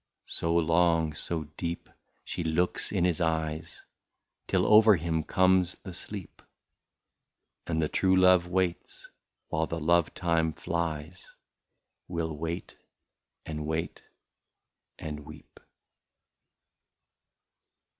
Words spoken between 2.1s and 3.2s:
she looks in